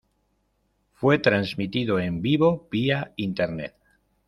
[0.93, 3.75] Fue transmitido en vivo vía internet.